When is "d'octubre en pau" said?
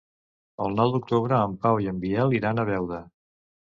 0.95-1.79